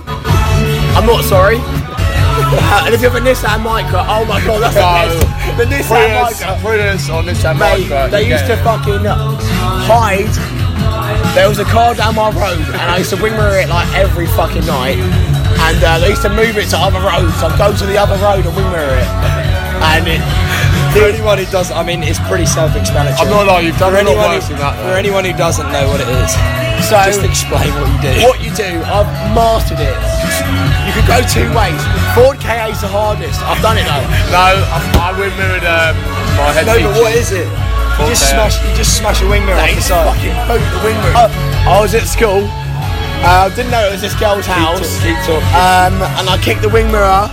I'm 0.96 1.06
not 1.06 1.24
sorry. 1.24 1.58
Uh, 2.40 2.84
and 2.86 2.94
if 2.94 3.02
you 3.02 3.10
have 3.10 3.18
a 3.18 3.26
Nissan 3.26 3.64
Micra, 3.66 4.06
oh 4.08 4.24
my 4.26 4.40
god, 4.46 4.62
that's 4.62 4.76
the 4.76 4.82
No. 4.82 5.26
best. 5.26 5.58
The 5.58 5.66
Nissan 5.66 6.22
Micra. 6.22 6.62
Prius 6.62 7.10
on 7.10 7.26
this 7.26 7.42
time, 7.42 7.58
Mate, 7.58 7.90
they 8.12 8.30
used 8.30 8.46
to 8.46 8.56
fucking 8.58 9.04
hide. 9.04 10.30
There 11.38 11.46
was 11.46 11.62
a 11.62 11.70
car 11.70 11.94
down 11.94 12.18
my 12.18 12.34
road, 12.34 12.66
and 12.74 12.90
I 12.90 12.98
used 12.98 13.14
to 13.14 13.22
wing 13.22 13.38
mirror 13.38 13.62
it 13.62 13.70
like 13.70 13.86
every 13.94 14.26
fucking 14.26 14.66
night. 14.66 14.98
And 15.70 15.78
uh, 15.86 16.02
they 16.02 16.10
used 16.10 16.26
to 16.26 16.34
move 16.34 16.58
it 16.58 16.66
to 16.74 16.78
other 16.82 16.98
roads. 16.98 17.38
I'd 17.46 17.54
go 17.62 17.70
to 17.70 17.86
the 17.86 17.94
other 17.94 18.18
road 18.18 18.42
and 18.42 18.54
wing 18.58 18.66
mirror 18.74 18.98
it. 18.98 19.10
And 19.78 20.10
it, 20.10 20.18
For 20.98 21.06
anyone 21.06 21.38
who 21.38 21.46
does, 21.54 21.70
I 21.70 21.86
mean, 21.86 22.02
it's 22.02 22.18
pretty 22.26 22.50
self-explanatory. 22.50 23.22
I'm 23.22 23.30
not 23.30 23.46
lying, 23.46 23.70
you've 23.70 23.78
done 23.78 23.94
for 23.94 24.02
a 24.02 24.10
lot 24.10 24.18
anyone 24.18 24.34
worse 24.34 24.50
who, 24.50 24.58
than 24.58 24.66
that, 24.66 24.82
For 24.82 24.98
anyone 24.98 25.30
who 25.30 25.36
doesn't 25.38 25.70
know 25.70 25.86
what 25.94 26.02
it 26.02 26.10
is, 26.10 26.34
so 26.90 26.98
just 27.06 27.22
explain 27.22 27.70
what 27.70 27.86
you 27.86 28.00
do. 28.02 28.14
what 28.26 28.38
you 28.42 28.50
do, 28.58 28.82
I've 28.90 29.06
mastered 29.38 29.78
it. 29.78 29.94
You 30.90 30.92
can 30.98 31.06
go 31.06 31.22
two 31.22 31.46
ways. 31.54 31.78
Ford 32.18 32.42
KA 32.42 32.74
is 32.74 32.82
the 32.82 32.90
hardest. 32.90 33.38
I've 33.46 33.62
done 33.62 33.78
it 33.78 33.86
though. 33.86 34.10
No, 34.34 34.58
I, 34.58 34.82
I 35.06 35.10
win 35.14 35.30
mirrored 35.38 35.70
um, 35.70 35.94
my 36.34 36.50
head 36.50 36.66
No, 36.66 36.82
teacher. 36.82 36.90
but 36.90 36.98
what 36.98 37.14
is 37.14 37.30
it? 37.30 37.46
You 37.98 38.14
just 38.14 38.30
smash, 38.30 38.62
you 38.62 38.76
just 38.78 38.98
smash 38.98 39.22
a 39.22 39.28
wing 39.28 39.46
mirror 39.46 39.58
off 39.58 39.74
the 39.74 39.82
side. 39.82 40.06
fucking 40.06 40.36
the 40.70 40.82
wing 40.86 40.98
mirror. 41.02 41.28
I 41.66 41.80
was 41.82 41.96
at 41.96 42.06
school. 42.06 42.46
Uh, 43.26 43.50
didn't 43.58 43.72
know 43.72 43.90
it 43.90 43.92
was 43.92 44.02
this 44.02 44.14
girl's 44.16 44.46
house. 44.46 45.02
Keep 45.02 45.18
talking. 45.26 45.42
Um, 45.58 45.98
and 46.22 46.30
I 46.30 46.38
kicked 46.42 46.62
the 46.62 46.70
wing 46.70 46.92
mirror. 46.94 47.26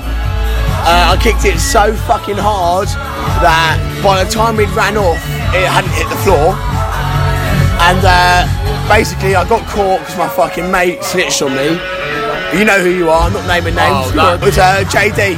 Uh, 0.85 1.13
I 1.13 1.19
kicked 1.21 1.45
it 1.45 1.61
so 1.61 1.93
fucking 2.09 2.37
hard 2.41 2.89
that 3.45 3.77
by 4.03 4.25
the 4.25 4.29
time 4.31 4.57
we'd 4.57 4.73
ran 4.73 4.97
off, 4.97 5.21
it 5.53 5.69
hadn't 5.69 5.93
hit 5.93 6.09
the 6.09 6.21
floor. 6.25 6.57
And 7.85 8.01
uh, 8.01 8.49
basically, 8.89 9.37
I 9.37 9.45
got 9.49 9.69
caught 9.69 10.01
because 10.01 10.17
my 10.17 10.29
fucking 10.29 10.71
mate 10.73 11.05
snitched 11.05 11.43
on 11.43 11.53
me. 11.53 11.77
You 12.57 12.65
know 12.65 12.81
who 12.81 12.89
you 12.91 13.11
are. 13.11 13.29
I'm 13.29 13.33
not 13.33 13.47
naming 13.47 13.77
names. 13.77 14.17
Oh, 14.17 14.35
it 14.35 14.41
was 14.41 14.57
uh, 14.57 14.85
JD. 14.89 15.37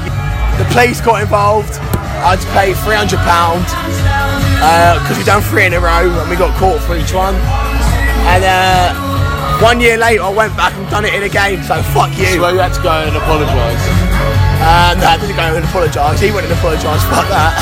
The 0.58 0.66
police 0.70 1.00
got 1.00 1.20
involved. 1.22 1.74
I 2.22 2.34
had 2.34 2.40
to 2.40 2.50
pay 2.54 2.74
300 2.74 3.18
pounds 3.26 3.68
because 4.56 5.18
we 5.18 5.24
done 5.24 5.42
three 5.42 5.66
in 5.66 5.74
a 5.74 5.80
row 5.80 6.08
and 6.08 6.30
we 6.30 6.36
got 6.36 6.56
caught 6.58 6.80
for 6.82 6.96
each 6.96 7.12
one. 7.12 7.34
And 8.26 8.42
uh, 8.42 9.60
one 9.62 9.80
year 9.80 9.96
later, 9.96 10.22
I 10.22 10.30
went 10.30 10.56
back 10.56 10.74
and 10.74 10.88
done 10.90 11.04
it 11.04 11.14
in 11.14 11.22
a 11.22 11.28
game. 11.28 11.62
So 11.62 11.82
fuck 11.94 12.10
you. 12.18 12.40
Well, 12.40 12.52
you 12.52 12.60
had 12.60 12.74
to 12.74 12.82
go 12.82 12.90
and 12.90 13.16
apologise. 13.16 13.82
Uh, 14.58 14.96
no, 14.98 15.06
I 15.06 15.16
didn't 15.20 15.36
go 15.36 15.42
and 15.42 15.64
apologise. 15.64 16.20
He 16.20 16.32
went 16.32 16.46
and 16.46 16.58
apologised. 16.58 17.04
Fuck 17.12 17.28
that. 17.28 17.52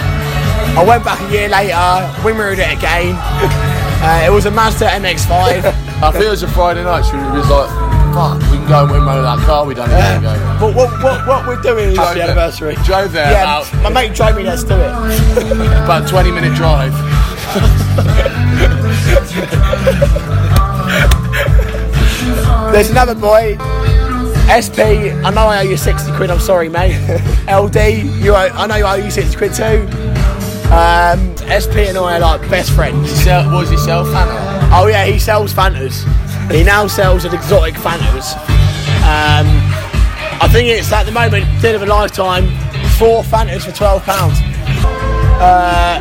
I 0.78 0.82
went 0.82 1.04
back 1.04 1.20
a 1.20 1.30
year 1.30 1.48
later, 1.48 1.78
wing 2.24 2.36
mirrored 2.36 2.58
it 2.58 2.72
again. 2.76 3.18
Uh, 4.04 4.20
it 4.26 4.30
was 4.30 4.44
a 4.44 4.50
Mazda 4.50 4.84
MX-5. 4.84 5.64
I 5.64 6.12
think 6.12 6.24
it 6.26 6.28
was 6.28 6.42
a 6.42 6.48
Friday 6.48 6.84
night. 6.84 7.06
She 7.06 7.16
was 7.16 7.48
like, 7.48 7.93
"Fuck, 8.14 8.40
we 8.50 8.56
can 8.58 8.68
go 8.68 8.82
and 8.82 8.90
win 8.92 9.04
mirror 9.04 9.22
that 9.22 9.38
car 9.40 9.64
we 9.66 9.74
done 9.74 9.90
a 9.90 9.98
year 9.98 10.18
ago." 10.18 10.56
but 10.60 10.74
what, 10.74 11.02
what, 11.02 11.26
what 11.26 11.46
we're 11.46 11.60
doing 11.62 11.90
is... 11.90 11.94
Drove 11.96 12.14
there- 12.14 12.34
Drove 12.84 13.12
there 13.12 13.30
Yeah, 13.30 13.42
about, 13.60 13.82
my 13.82 13.90
mate 13.90 14.14
drove 14.14 14.36
me 14.36 14.44
there 14.44 14.56
to 14.56 14.66
do 14.66 14.74
it. 14.74 15.82
about 15.84 16.08
20 16.08 16.30
minute 16.30 16.54
drive. 16.54 16.92
There's 22.72 22.90
another 22.90 23.14
boy. 23.14 23.56
SP, 24.50 25.14
I 25.24 25.30
know 25.30 25.46
I 25.46 25.58
owe 25.60 25.62
you 25.62 25.76
60 25.76 26.12
quid, 26.12 26.30
I'm 26.30 26.40
sorry, 26.40 26.68
mate. 26.68 26.96
LD, 27.48 27.76
you 28.22 28.32
owe, 28.32 28.36
I 28.52 28.66
know 28.66 28.74
I 28.74 29.00
owe 29.00 29.04
you 29.04 29.10
60 29.10 29.36
quid 29.36 29.54
too. 29.54 29.86
Um, 30.74 31.36
SP 31.46 31.86
and 31.88 31.96
I 31.98 32.16
are 32.16 32.20
like 32.20 32.40
best 32.50 32.72
friends. 32.72 33.10
Sell, 33.10 33.48
was 33.52 33.70
he 33.70 33.76
sell 33.76 34.04
Fanta? 34.04 34.68
Oh 34.72 34.86
yeah, 34.88 35.04
he 35.06 35.18
sells 35.20 35.52
Fantas. 35.54 36.04
He 36.50 36.62
now 36.62 36.86
sells 36.86 37.24
an 37.24 37.34
exotic 37.34 37.74
Fantas. 37.74 38.36
Um, 39.04 39.46
I 40.40 40.48
think 40.52 40.68
it's 40.68 40.92
at 40.92 41.04
the 41.04 41.12
moment, 41.12 41.44
deal 41.60 41.74
of 41.74 41.82
a 41.82 41.86
lifetime, 41.86 42.46
four 42.98 43.22
Fantas 43.22 43.64
for 43.64 43.72
twelve 43.72 44.02
pounds. 44.04 44.38
Uh, 45.40 46.00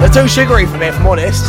they're 0.00 0.08
too 0.22 0.28
sugary 0.28 0.66
for 0.66 0.78
me, 0.78 0.86
if 0.86 0.98
I'm 0.98 1.06
honest. 1.06 1.44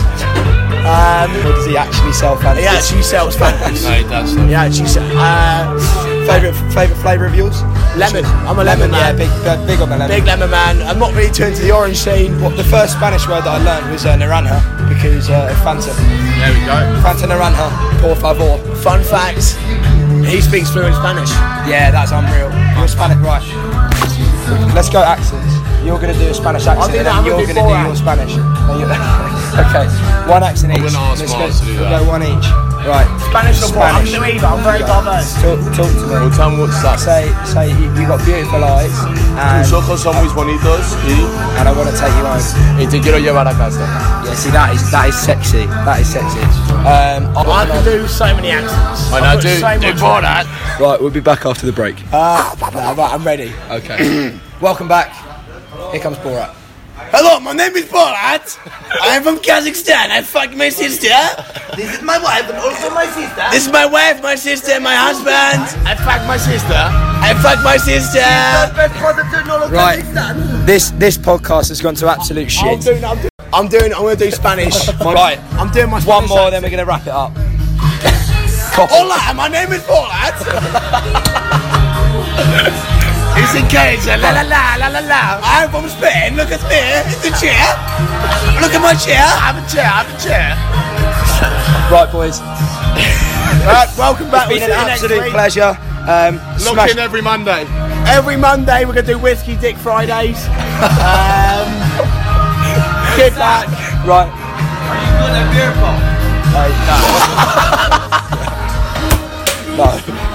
Um, 0.85 1.31
Or 1.45 1.51
does 1.53 1.65
he 1.65 1.77
actually 1.77 2.13
sell 2.13 2.35
fancy? 2.37 2.61
he 2.63 2.67
actually 2.67 3.01
sells 3.03 3.35
Fantas. 3.35 3.83
No, 3.83 3.91
he 3.91 4.03
does. 4.03 4.33
He 4.33 4.53
actually 4.53 4.87
sells. 4.87 5.11
Uh, 5.15 6.25
Favourite, 6.27 6.53
favourite 6.73 7.01
flavour 7.01 7.25
of 7.25 7.35
yours? 7.35 7.61
Lemon. 7.97 8.25
I'm 8.47 8.59
a 8.59 8.63
lemon, 8.63 8.91
Yeah, 8.91 9.13
man. 9.13 9.17
big, 9.17 9.29
uh, 9.47 9.57
big 9.65 9.79
on 9.81 9.89
the 9.89 9.97
lemon. 9.97 10.15
Big 10.17 10.25
lemon 10.25 10.49
man. 10.49 10.81
I'm 10.83 10.99
not 10.99 11.13
really 11.13 11.31
too 11.31 11.45
into 11.45 11.61
the 11.61 11.71
orange 11.71 11.97
scene. 11.97 12.39
What, 12.41 12.55
the 12.57 12.63
first 12.63 12.93
Spanish 12.93 13.27
word 13.27 13.43
that 13.45 13.61
I 13.61 13.63
learned 13.63 13.91
was 13.91 14.05
uh, 14.05 14.15
naranja 14.15 14.59
because 14.89 15.29
uh, 15.29 15.49
Fanta. 15.63 15.93
There 16.39 16.53
we 16.53 16.61
go. 16.65 16.77
Fanta 17.01 17.25
naranja, 17.27 17.69
por 18.01 18.15
favor. 18.15 18.57
Fun 18.81 19.03
fact: 19.03 19.57
he 20.27 20.41
speaks 20.41 20.69
fluent 20.71 20.95
Spanish. 20.95 21.29
Yeah, 21.67 21.91
that's 21.91 22.11
unreal. 22.11 22.51
You're 22.77 22.87
Spanish, 22.87 23.17
right? 23.25 23.43
Let's 24.75 24.89
go 24.89 25.01
accents. 25.03 25.53
You're 25.85 25.99
going 25.99 26.13
to 26.13 26.19
do 26.19 26.27
a 26.29 26.33
Spanish 26.33 26.67
accent, 26.67 26.91
do 26.91 26.97
and 26.99 27.07
then 27.07 27.25
you're 27.25 27.39
gonna 27.47 27.53
do 27.53 27.71
to 27.71 27.87
your 27.87 27.95
Spanish. 27.95 28.35
No, 28.35 28.73
okay, 29.63 29.87
one 30.29 30.43
accent 30.43 30.73
I'm 30.73 30.83
each. 30.85 30.91
gonna 30.93 31.05
ask 31.07 31.21
Let's 31.21 31.33
go, 31.33 31.47
to 31.47 31.65
do 31.71 31.79
that. 31.79 32.01
go 32.03 32.07
one 32.07 32.23
each. 32.23 32.68
Right. 32.87 33.05
Spanish 33.29 33.61
or 33.61 33.75
what? 33.77 33.91
I'm 33.93 34.05
Spanish. 34.07 34.13
new 34.13 34.23
either. 34.25 34.47
I'm 34.47 34.63
very 34.63 34.79
diverse. 34.79 35.33
Talk, 35.43 35.59
talk 35.75 35.91
to 35.91 36.03
me. 36.07 36.13
Well, 36.15 36.31
tell 36.31 36.49
me 36.49 36.59
what's 36.63 36.81
that. 36.81 36.97
Say, 36.97 37.29
say 37.45 37.69
you, 37.69 37.85
you 37.93 38.07
got 38.07 38.23
beautiful 38.25 38.63
eyes, 38.63 38.89
and, 39.37 39.61
Tus 39.67 39.73
ojos 39.73 40.01
son 40.01 40.15
muy 40.15 40.27
bonitos 40.33 40.95
y, 41.05 41.13
and 41.59 41.67
I 41.67 41.71
want 41.75 41.89
to 41.91 41.95
take 41.95 42.09
you 42.17 42.25
home. 42.25 42.41
y 42.79 42.85
te 42.89 42.99
quiero 42.99 43.19
llevar 43.19 43.45
a 43.47 43.53
casa. 43.53 43.85
Yeah, 44.25 44.33
see 44.33 44.49
that 44.51 44.73
is 44.73 44.89
that 44.91 45.09
is 45.09 45.15
sexy. 45.19 45.65
That 45.67 45.99
is 45.99 46.07
sexy. 46.09 46.39
Um, 46.87 47.29
I 47.37 47.65
can 47.67 47.83
do 47.83 48.07
so 48.07 48.25
many 48.33 48.51
accents. 48.51 49.11
I 49.13 49.19
I've 49.19 49.35
know, 49.35 49.41
do, 49.41 49.59
so 49.59 49.79
do 49.79 49.87
much- 49.91 49.99
for 49.99 50.21
that. 50.21 50.45
Right, 50.79 50.99
we'll 51.01 51.11
be 51.11 51.19
back 51.19 51.45
after 51.45 51.65
the 51.65 51.73
break. 51.73 51.95
Uh, 52.11 52.55
right, 52.61 53.11
I'm 53.11 53.23
ready. 53.23 53.53
Okay. 53.69 54.39
Welcome 54.61 54.87
back. 54.87 55.13
Here 55.91 55.99
comes 56.01 56.17
Borat. 56.17 56.55
Hello, 57.11 57.39
my 57.39 57.53
name 57.53 57.75
is 57.75 57.85
Borat. 57.85 58.45
I'm 59.01 59.23
from 59.23 59.37
Kazakhstan. 59.39 60.11
I 60.11 60.21
fucked 60.21 60.55
my 60.55 60.69
sister. 60.69 61.09
This 61.75 61.97
is 61.97 62.03
my 62.03 62.19
wife 62.21 62.47
and 62.47 62.57
also 62.59 62.91
my 62.91 63.07
sister. 63.07 63.43
This 63.49 63.65
is 63.65 63.73
my 63.73 63.87
wife, 63.87 64.21
my 64.21 64.35
sister, 64.35 64.73
and 64.73 64.83
my 64.83 64.93
husband. 64.93 65.65
I 65.89 65.95
fucked 65.95 66.27
my 66.27 66.37
sister. 66.37 66.69
I 66.77 67.33
fucked 67.41 67.63
my 67.63 67.77
sister. 67.77 68.19
best 68.77 68.93
positive 69.01 69.71
Right. 69.71 70.03
This 70.67 70.91
this 70.91 71.17
podcast 71.17 71.69
has 71.69 71.81
gone 71.81 71.95
to 71.95 72.07
absolute 72.07 72.43
I'm 72.61 72.77
shit. 72.77 72.81
doing. 72.81 73.03
I'm 73.03 73.17
doing. 73.17 73.29
I'm 73.53 73.67
doing. 73.67 73.91
I'm 73.91 74.03
gonna 74.03 74.15
do 74.15 74.29
Spanish. 74.29 74.87
Right. 75.01 75.39
I'm 75.53 75.71
doing 75.71 75.89
my 75.89 76.01
One 76.01 76.27
Spanish 76.27 76.29
more, 76.29 76.51
then 76.51 76.61
we're 76.61 76.69
gonna 76.69 76.85
wrap 76.85 77.07
it 77.07 77.13
up. 77.13 77.33
Copy. 78.77 78.93
Hola, 78.93 79.33
my 79.33 79.47
name 79.47 79.71
is 79.71 79.81
Borat. 79.81 80.37
it's 83.39 83.55
in 83.55 83.65
case. 83.67 84.05
La 84.05 84.15
la 84.15 84.43
la 84.43 84.75
la 84.75 84.87
la 84.87 84.99
la. 84.99 85.39
I'm 85.41 85.69
from 85.71 85.87
Spain. 85.89 86.35
Look 86.35 86.51
at 86.51 86.61
me. 86.67 86.79
It's 87.07 87.23
a 87.23 87.31
chair. 87.39 87.63
Look 88.59 88.73
at 88.75 88.81
my 88.83 88.93
chair. 88.93 89.23
I 89.23 89.51
have 89.51 89.57
a 89.57 89.65
chair. 89.71 89.87
I 89.87 90.03
have 90.03 90.11
a 90.11 90.17
chair. 90.19 90.55
Right, 91.91 92.11
boys. 92.11 92.41
Right, 93.65 93.89
welcome 93.97 94.29
back. 94.29 94.51
It's 94.51 94.59
been 94.59 94.71
an 94.71 94.75
see 94.75 94.81
you 94.81 94.87
next 94.87 95.03
absolute 95.03 95.23
week. 95.23 95.31
pleasure. 95.33 95.77
Um, 96.07 96.37
Lock 96.63 96.73
smash, 96.73 96.91
in 96.91 96.99
every 96.99 97.21
Monday. 97.21 97.65
Every 98.07 98.37
Monday 98.37 98.85
we're 98.85 98.93
gonna 98.93 99.07
do 99.07 99.19
whiskey 99.19 99.55
dick 99.55 99.75
Fridays. 99.77 100.45
Um, 100.99 101.69
good 103.15 103.35
luck. 103.37 103.67
Right. 104.05 104.29
Are 104.89 104.97
you 104.99 105.11
good 105.17 105.35
at 105.35 105.47
beer 105.53 105.71
pong. 105.79 106.19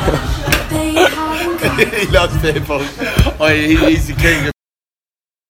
he 1.78 2.06
loves 2.06 2.36
pong. 2.66 2.86
Oh, 3.40 3.48
he, 3.52 3.74
he's 3.76 4.06
the 4.06 4.14
king. 4.14 4.52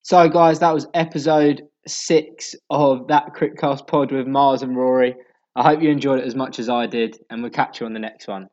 So, 0.00 0.26
guys, 0.26 0.58
that 0.60 0.72
was 0.72 0.86
episode 0.94 1.64
six 1.86 2.54
of 2.70 3.06
that 3.08 3.34
CrickCast 3.34 3.86
pod 3.86 4.10
with 4.10 4.26
Mars 4.26 4.62
and 4.62 4.74
Rory. 4.74 5.14
I 5.54 5.62
hope 5.62 5.82
you 5.82 5.90
enjoyed 5.90 6.20
it 6.20 6.26
as 6.26 6.34
much 6.34 6.58
as 6.58 6.70
I 6.70 6.86
did, 6.86 7.18
and 7.28 7.42
we'll 7.42 7.50
catch 7.50 7.78
you 7.78 7.86
on 7.86 7.92
the 7.92 8.00
next 8.00 8.26
one. 8.26 8.48